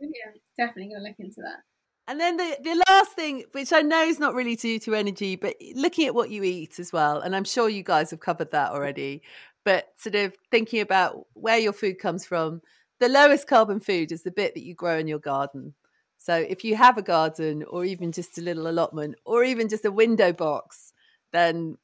[0.00, 0.08] Yeah,
[0.56, 1.60] definitely going to look into that.
[2.08, 5.34] And then the, the last thing, which I know is not really due to energy,
[5.34, 7.20] but looking at what you eat as well.
[7.20, 9.22] And I'm sure you guys have covered that already.
[9.64, 12.62] But sort of thinking about where your food comes from.
[13.00, 15.74] The lowest carbon food is the bit that you grow in your garden.
[16.18, 19.84] So if you have a garden or even just a little allotment or even just
[19.84, 20.92] a window box,
[21.32, 21.76] then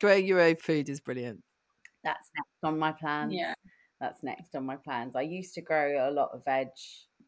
[0.00, 1.42] growing your own food is brilliant.
[2.02, 3.32] That's next on my plans.
[3.32, 3.54] Yeah.
[4.00, 5.14] That's next on my plans.
[5.14, 6.68] I used to grow a lot of veg.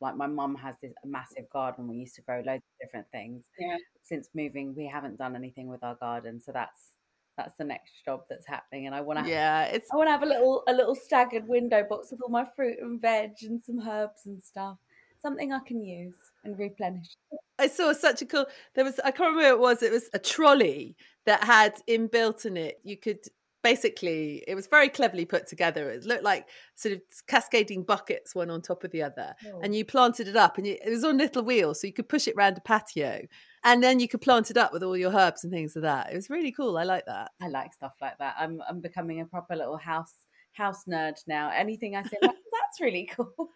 [0.03, 1.87] Like my mum has this massive garden.
[1.88, 3.45] We used to grow loads of different things.
[3.59, 3.77] Yeah.
[4.03, 6.91] Since moving, we haven't done anything with our garden, so that's
[7.37, 8.87] that's the next job that's happening.
[8.87, 11.47] And I want to, Yeah, it's I want to have a little a little staggered
[11.47, 14.77] window box with all my fruit and veg and some herbs and stuff.
[15.23, 17.17] Something I can use and replenish.
[17.59, 18.47] I saw such a cool.
[18.75, 19.83] There was I can't remember what it was.
[19.85, 22.81] It was a trolley that had inbuilt in it.
[22.83, 23.21] You could
[23.62, 24.42] basically.
[24.46, 25.90] It was very cleverly put together.
[25.90, 29.61] It looked like sort of cascading buckets, one on top of the other, Oh.
[29.62, 32.09] and you planted it up, and you, it was on little wheels, so you could
[32.09, 33.22] push it round a patio,
[33.64, 36.12] and then you could plant it up with all your herbs and things like that.
[36.12, 36.77] It was really cool.
[36.77, 37.31] I like that.
[37.40, 38.35] I like stuff like that.
[38.38, 40.14] I'm I'm becoming a proper little house
[40.53, 41.51] house nerd now.
[41.51, 43.33] Anything I say, "Oh, that's really cool.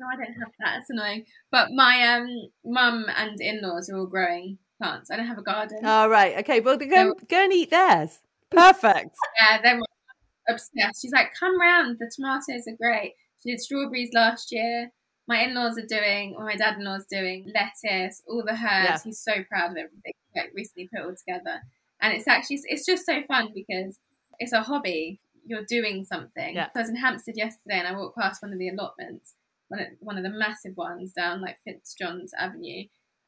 [0.00, 0.78] No, I don't have that.
[0.80, 1.24] It's annoying.
[1.52, 2.26] But my um
[2.64, 5.10] mum and in laws are all growing plants.
[5.10, 5.84] I don't have a garden.
[5.84, 6.38] All right.
[6.38, 6.60] Okay.
[6.60, 8.20] Well, go go and eat theirs.
[8.50, 9.16] Perfect.
[9.40, 9.80] Yeah, they're
[10.48, 11.02] obsessed.
[11.02, 11.98] She's like, come round.
[11.98, 13.14] The tomatoes are great.
[13.42, 14.90] She did strawberries last year.
[15.26, 18.60] My in-laws are doing, or my dad-in-law's doing lettuce, all the herbs.
[18.60, 18.98] Yeah.
[19.04, 20.12] He's so proud of everything.
[20.36, 21.60] Like recently put it all together,
[22.02, 23.98] and it's actually it's just so fun because
[24.38, 25.20] it's a hobby.
[25.46, 26.56] You're doing something.
[26.56, 26.68] Yeah.
[26.74, 29.34] I was in Hampstead yesterday, and I walked past one of the allotments,
[29.68, 32.84] one of, one of the massive ones down like Fitzjohn's Avenue,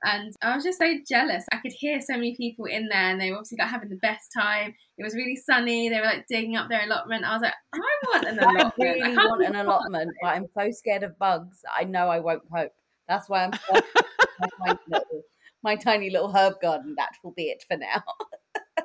[0.06, 1.44] and I was just so jealous.
[1.52, 3.96] I could hear so many people in there, and they were obviously like having the
[3.96, 4.74] best time.
[4.96, 5.88] It was really sunny.
[5.88, 7.24] They were like digging up their allotment.
[7.24, 7.78] I was like, I
[8.12, 8.74] want an I allotment.
[8.78, 11.60] really can't want an afford allotment, but I'm so scared of bugs.
[11.76, 12.72] I know I won't cope.
[13.08, 13.84] That's why I'm stuck
[14.60, 15.22] my, tiny little,
[15.62, 16.94] my tiny little herb garden.
[16.96, 18.02] That will be it for now.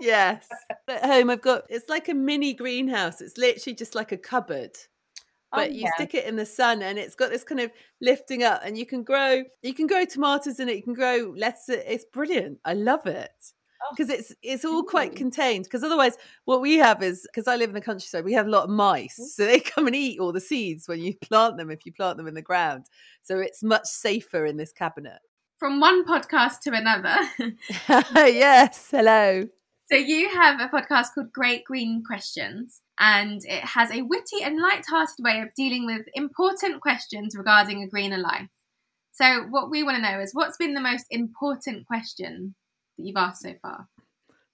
[0.02, 0.48] yes.
[0.88, 3.22] At home, I've got it's like a mini greenhouse.
[3.22, 4.72] It's literally just like a cupboard.
[5.54, 5.92] Oh, but Oh, you yeah.
[5.96, 8.86] stick it in the sun and it's got this kind of lifting up and you
[8.86, 11.70] can grow you can grow tomatoes in it, you can grow lettuce.
[11.70, 12.60] It's brilliant.
[12.66, 13.32] I love it.
[13.84, 15.66] Oh, Because it's it's all quite contained.
[15.66, 18.50] Because otherwise, what we have is because I live in the countryside, we have a
[18.50, 19.26] lot of mice, mm-hmm.
[19.26, 21.72] so they come and eat all the seeds when you plant them.
[21.72, 22.86] If you plant them in the ground,
[23.24, 25.20] so it's much safer in this cabinet.
[25.58, 27.18] From one podcast to another.
[28.32, 29.48] yes, hello.
[29.92, 34.62] So you have a podcast called Great Green Questions, and it has a witty and
[34.62, 38.48] light-hearted way of dealing with important questions regarding a greener life.
[39.12, 42.54] So what we want to know is what's been the most important question
[42.98, 43.88] that you've asked so far?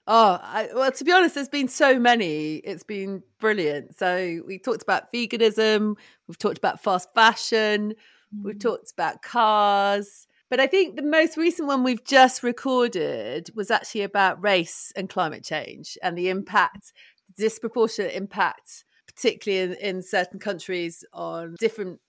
[0.07, 2.55] Oh, I, well, to be honest, there's been so many.
[2.55, 3.99] It's been brilliant.
[3.99, 5.97] So we talked about veganism,
[6.29, 7.95] we've talked about fast fashion,
[8.41, 8.62] we've mm.
[8.62, 10.25] talked about cars.
[10.49, 15.10] But I think the most recent one we've just recorded was actually about race and
[15.10, 16.93] climate change and the impact,
[17.38, 22.00] disproportionate impact, particularly in, in certain countries on different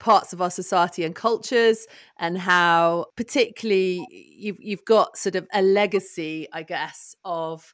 [0.00, 1.86] parts of our society and cultures
[2.18, 7.72] and how particularly you've you've got sort of a legacy i guess of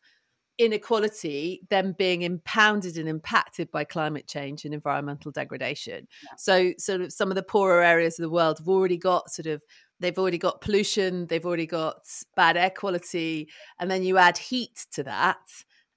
[0.58, 6.08] inequality then being impounded and impacted by climate change and environmental degradation.
[6.36, 9.46] So sort of some of the poorer areas of the world have already got sort
[9.46, 9.62] of
[10.00, 13.48] they've already got pollution they've already got bad air quality
[13.78, 15.38] and then you add heat to that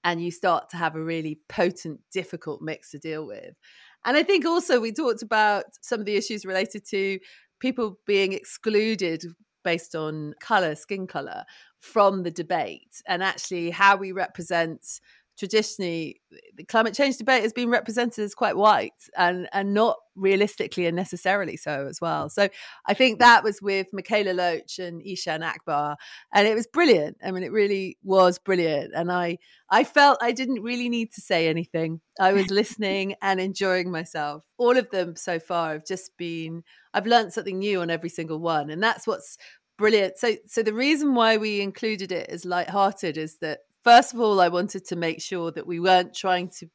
[0.03, 3.55] and you start to have a really potent difficult mix to deal with.
[4.03, 7.19] And I think also we talked about some of the issues related to
[7.59, 9.23] people being excluded
[9.63, 11.43] based on color, skin color
[11.79, 14.99] from the debate, and actually how we represent
[15.41, 16.21] traditionally
[16.55, 20.95] the climate change debate has been represented as quite white and and not realistically and
[20.95, 22.29] necessarily so as well.
[22.29, 22.47] So
[22.85, 25.97] I think that was with Mikaela Loach and Ishan Akbar,
[26.31, 27.17] and it was brilliant.
[27.25, 31.21] I mean, it really was brilliant, and I I felt I didn't really need to
[31.21, 32.01] say anything.
[32.19, 34.45] I was listening and enjoying myself.
[34.59, 36.63] All of them so far have just been.
[36.93, 39.39] I've learned something new on every single one, and that's what's
[39.79, 40.19] brilliant.
[40.19, 44.39] So so the reason why we included it as light-hearted is that first of all,
[44.39, 46.67] I wanted to make sure that we weren't trying to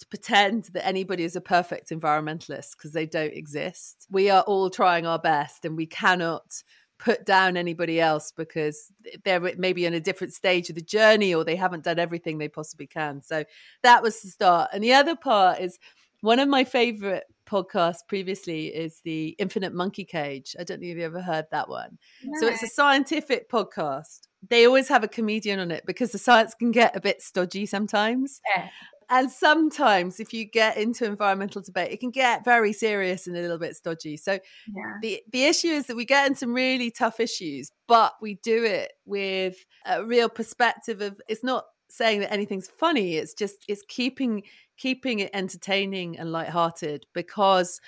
[0.00, 4.06] to pretend that anybody is a perfect environmentalist because they don't exist.
[4.10, 6.62] We are all trying our best and we cannot
[6.98, 8.92] put down anybody else because
[9.24, 12.48] they're maybe in a different stage of the journey or they haven't done everything they
[12.48, 13.20] possibly can.
[13.20, 13.44] So
[13.82, 14.70] that was the start.
[14.72, 15.78] And the other part is
[16.22, 20.54] one of my favorite podcasts previously is the Infinite Monkey Cage.
[20.58, 21.98] I don't know if you ever heard that one.
[22.38, 24.28] So it's a scientific podcast.
[24.48, 27.66] They always have a comedian on it because the science can get a bit stodgy
[27.66, 28.40] sometimes.
[28.56, 28.68] Yeah.
[29.12, 33.40] and sometimes if you get into environmental debate, it can get very serious and a
[33.40, 34.16] little bit stodgy.
[34.16, 34.38] So
[34.68, 34.94] Yeah.
[35.02, 38.64] the the issue is that we get in some really tough issues, but we do
[38.64, 43.16] it with a real perspective of it's not saying that anything's funny.
[43.16, 44.44] It's just it's keeping
[44.78, 47.80] keeping it entertaining and lighthearted because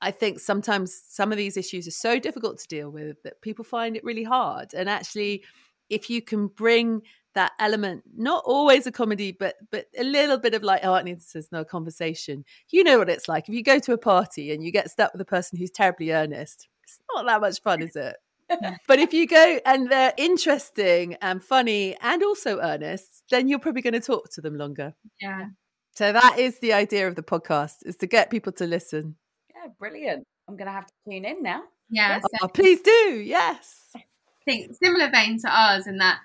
[0.00, 3.64] I think sometimes some of these issues are so difficult to deal with that people
[3.66, 4.72] find it really hard.
[4.72, 5.44] And actually,
[5.90, 7.02] if you can bring
[7.34, 11.04] that element, not always a comedy, but but a little bit of like, oh, it
[11.04, 12.44] needs there's no conversation.
[12.70, 15.12] You know what it's like if you go to a party and you get stuck
[15.12, 16.68] with a person who's terribly earnest.
[16.84, 18.16] It's not that much fun, is it?
[18.88, 23.82] but if you go and they're interesting and funny and also earnest, then you're probably
[23.82, 24.94] going to talk to them longer.
[25.20, 25.46] Yeah.
[25.94, 29.16] So that is the idea of the podcast: is to get people to listen.
[29.54, 30.26] Yeah, brilliant.
[30.48, 31.62] I'm going to have to tune in now.
[31.90, 32.20] Yeah.
[32.20, 33.79] So Oh, please do, yes.
[34.50, 36.18] Think similar vein to ours in that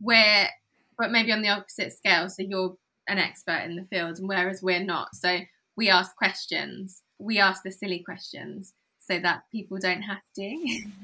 [0.00, 0.48] we're,
[0.98, 2.28] but maybe on the opposite scale.
[2.28, 2.76] So you're
[3.06, 5.14] an expert in the field, and whereas we're not.
[5.14, 5.38] So
[5.76, 7.02] we ask questions.
[7.18, 10.42] We ask the silly questions so that people don't have to.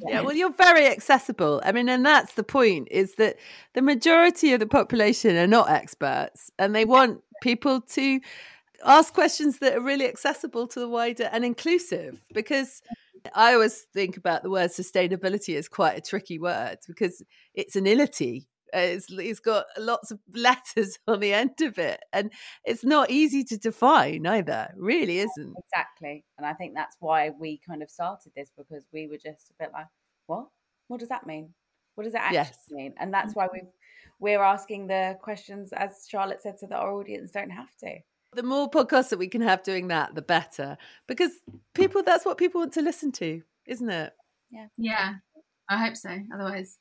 [0.07, 1.62] Yeah, well, you're very accessible.
[1.64, 3.37] I mean, and that's the point: is that
[3.75, 8.20] the majority of the population are not experts, and they want people to
[8.85, 12.25] ask questions that are really accessible to the wider and inclusive.
[12.35, 12.83] Because
[13.35, 17.22] I always think about the word sustainability as quite a tricky word because
[17.55, 18.47] it's an ility.
[18.75, 22.33] Uh, It's, it's got lots of letters on the end of it, and
[22.64, 24.72] it's not easy to define either.
[24.77, 25.55] Really isn't.
[25.72, 26.25] Exactly.
[26.39, 29.55] And I think that's why we kind of started this because we were just a
[29.62, 29.87] bit like,
[30.27, 30.47] what?
[30.89, 31.55] What does that mean?
[31.95, 32.59] What does it actually Yes.
[32.70, 32.95] mean?
[32.99, 33.62] And that's why we
[34.20, 37.99] we're asking the questions, as Charlotte said, so that our audience don't have to.
[38.35, 40.76] The more podcasts that we can have doing that, the better.
[41.07, 41.32] Because
[41.74, 44.12] people, that's what people want to listen to, isn't it?
[44.51, 45.14] yeah, Yeah.
[45.68, 46.11] I hope so.
[46.35, 46.78] Otherwise,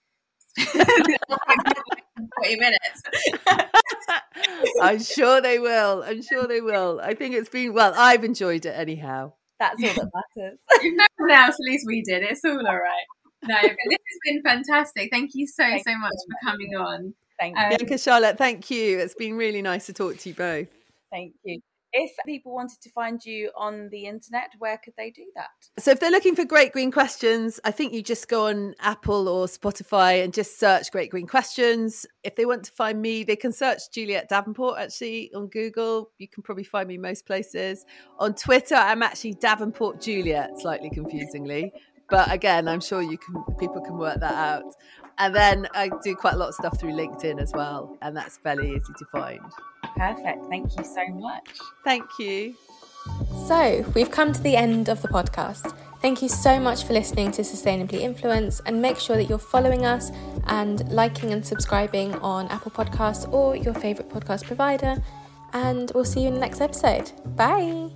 [0.57, 3.01] forty minutes.
[4.81, 6.03] I'm sure they will.
[6.05, 6.99] I'm sure they will.
[7.01, 9.33] I think it's been, well, I've enjoyed it anyhow.
[9.59, 10.59] That's all that matters.
[10.71, 12.23] If no one else, at least we did.
[12.23, 13.05] It's all all right.
[13.45, 15.09] No, but this has been fantastic.
[15.11, 17.13] Thank you so Thank so much so for coming on.
[17.39, 17.77] Thank Um, you.
[17.77, 18.99] Bianca, Charlotte, thank you.
[18.99, 20.67] It's been really nice to talk to you both.
[21.13, 21.59] Thank you.
[21.95, 25.51] If people wanted to find you on the internet, where could they do that?
[25.77, 29.29] So, if they're looking for Great Green Questions, I think you just go on Apple
[29.29, 32.07] or Spotify and just search Great Green Questions.
[32.23, 36.09] If they want to find me, they can search Juliet Davenport actually on Google.
[36.17, 37.85] You can probably find me most places.
[38.17, 41.71] On Twitter, I'm actually Davenport Juliet, slightly confusingly.
[42.09, 44.75] But again, I'm sure you can people can work that out.
[45.17, 48.37] And then I do quite a lot of stuff through LinkedIn as well, and that's
[48.37, 49.41] fairly easy to find.
[49.95, 50.45] Perfect.
[50.49, 51.49] Thank you so much.
[51.83, 52.55] Thank you.
[53.47, 55.75] So, we've come to the end of the podcast.
[56.01, 59.85] Thank you so much for listening to Sustainably Influence and make sure that you're following
[59.85, 60.11] us
[60.47, 65.01] and liking and subscribing on Apple Podcasts or your favourite podcast provider.
[65.53, 67.11] And we'll see you in the next episode.
[67.37, 67.91] Bye.